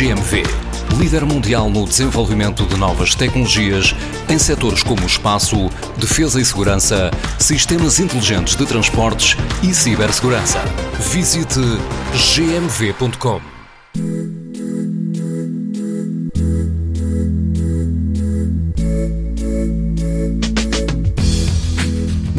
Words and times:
GMV, 0.00 0.44
líder 0.98 1.26
mundial 1.26 1.68
no 1.68 1.86
desenvolvimento 1.86 2.64
de 2.64 2.74
novas 2.74 3.14
tecnologias 3.14 3.94
em 4.30 4.38
setores 4.38 4.82
como 4.82 5.04
espaço, 5.04 5.68
defesa 5.98 6.40
e 6.40 6.44
segurança, 6.44 7.10
sistemas 7.38 8.00
inteligentes 8.00 8.56
de 8.56 8.64
transportes 8.64 9.36
e 9.62 9.74
cibersegurança. 9.74 10.58
Visite 11.12 11.60
gmv.com. 12.34 13.59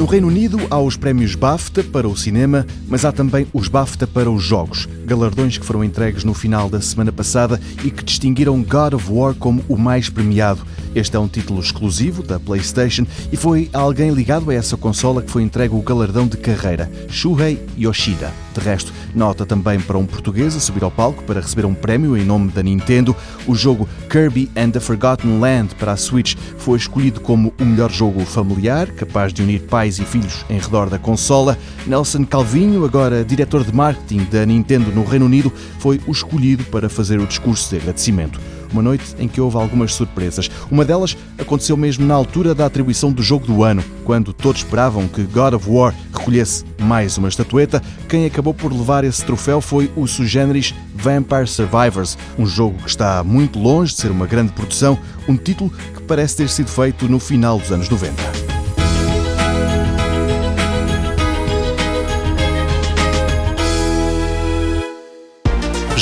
No 0.01 0.07
Reino 0.07 0.29
Unido 0.29 0.57
há 0.71 0.79
os 0.79 0.97
prémios 0.97 1.35
BAFTA 1.35 1.83
para 1.83 2.09
o 2.09 2.17
cinema, 2.17 2.65
mas 2.87 3.05
há 3.05 3.11
também 3.11 3.45
os 3.53 3.67
BAFTA 3.67 4.07
para 4.07 4.31
os 4.31 4.41
jogos, 4.41 4.89
galardões 5.05 5.59
que 5.59 5.65
foram 5.65 5.83
entregues 5.83 6.23
no 6.23 6.33
final 6.33 6.67
da 6.67 6.81
semana 6.81 7.11
passada 7.11 7.61
e 7.83 7.91
que 7.91 8.03
distinguiram 8.03 8.63
God 8.63 8.93
of 8.95 9.11
War 9.11 9.35
como 9.35 9.63
o 9.69 9.77
mais 9.77 10.09
premiado. 10.09 10.65
Este 10.95 11.15
é 11.15 11.19
um 11.19 11.27
título 11.27 11.61
exclusivo 11.61 12.23
da 12.23 12.39
PlayStation 12.39 13.05
e 13.31 13.37
foi 13.37 13.69
alguém 13.71 14.09
ligado 14.09 14.49
a 14.49 14.55
essa 14.55 14.75
consola 14.75 15.21
que 15.21 15.29
foi 15.29 15.43
entregue 15.43 15.75
o 15.75 15.83
galardão 15.83 16.27
de 16.27 16.35
carreira, 16.35 16.91
Shuhei 17.07 17.63
Yoshida. 17.77 18.33
De 18.53 18.59
resto, 18.59 18.91
nota 19.15 19.45
também 19.45 19.79
para 19.79 19.97
um 19.97 20.05
português 20.05 20.55
a 20.55 20.59
subir 20.59 20.83
ao 20.83 20.91
palco 20.91 21.23
para 21.23 21.39
receber 21.39 21.65
um 21.65 21.73
prémio 21.73 22.17
em 22.17 22.25
nome 22.25 22.51
da 22.51 22.61
Nintendo. 22.61 23.15
O 23.47 23.55
jogo 23.55 23.87
Kirby 24.09 24.49
and 24.55 24.71
the 24.71 24.79
Forgotten 24.79 25.39
Land 25.39 25.75
para 25.75 25.93
a 25.93 25.97
Switch 25.97 26.35
foi 26.57 26.77
escolhido 26.77 27.21
como 27.21 27.53
o 27.59 27.65
melhor 27.65 27.89
jogo 27.89 28.25
familiar, 28.25 28.87
capaz 28.91 29.33
de 29.33 29.41
unir 29.41 29.61
pais 29.61 29.99
e 29.99 30.03
filhos 30.03 30.45
em 30.49 30.59
redor 30.59 30.89
da 30.89 30.99
consola. 30.99 31.57
Nelson 31.87 32.25
Calvinho, 32.25 32.83
agora 32.83 33.23
diretor 33.23 33.63
de 33.63 33.73
marketing 33.73 34.25
da 34.29 34.45
Nintendo 34.45 34.91
no 34.91 35.05
Reino 35.05 35.25
Unido, 35.25 35.51
foi 35.79 36.01
o 36.05 36.11
escolhido 36.11 36.63
para 36.65 36.89
fazer 36.89 37.19
o 37.19 37.27
discurso 37.27 37.69
de 37.69 37.77
agradecimento. 37.77 38.39
Uma 38.71 38.81
noite 38.81 39.15
em 39.19 39.27
que 39.27 39.41
houve 39.41 39.57
algumas 39.57 39.93
surpresas. 39.93 40.49
Uma 40.69 40.85
delas 40.85 41.17
aconteceu 41.37 41.75
mesmo 41.75 42.05
na 42.05 42.13
altura 42.13 42.55
da 42.55 42.65
atribuição 42.65 43.11
do 43.11 43.21
jogo 43.21 43.45
do 43.45 43.63
ano, 43.63 43.83
quando 44.03 44.33
todos 44.33 44.61
esperavam 44.61 45.07
que 45.07 45.23
God 45.23 45.53
of 45.53 45.69
War 45.69 45.93
recolhesse 46.13 46.63
mais 46.79 47.17
uma 47.17 47.27
estatueta. 47.27 47.81
Quem 48.07 48.25
acabou 48.25 48.53
por 48.53 48.71
levar 48.71 49.03
esse 49.03 49.23
troféu 49.25 49.61
foi 49.61 49.91
o 49.95 50.07
sugêneris 50.07 50.73
Vampire 50.95 51.47
Survivors, 51.47 52.17
um 52.37 52.45
jogo 52.45 52.77
que 52.77 52.89
está 52.89 53.23
muito 53.23 53.59
longe 53.59 53.93
de 53.93 54.01
ser 54.01 54.11
uma 54.11 54.27
grande 54.27 54.51
produção, 54.53 54.97
um 55.27 55.35
título 55.35 55.69
que 55.69 56.01
parece 56.03 56.37
ter 56.37 56.49
sido 56.49 56.69
feito 56.69 57.07
no 57.07 57.19
final 57.19 57.57
dos 57.57 57.71
anos 57.71 57.89
90. 57.89 58.51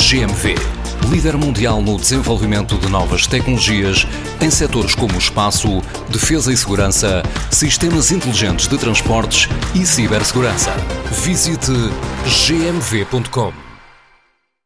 GMV, 0.10 0.56
líder 1.08 1.38
mundial 1.38 1.82
no 1.82 1.98
desenvolvimento 1.98 2.78
de 2.78 2.90
novas 2.90 3.28
tecnologias 3.28 4.08
em 4.42 4.50
setores 4.50 4.96
como 4.96 5.18
espaço, 5.18 5.82
defesa 6.10 6.52
e 6.52 6.58
segurança, 6.58 7.24
sistemas 7.52 8.12
inteligentes 8.12 8.68
de 8.68 8.78
transportes 8.78 9.48
e 9.74 9.86
cibersegurança. 9.86 10.74
Visite 11.24 11.72
gmv.com. 12.48 13.69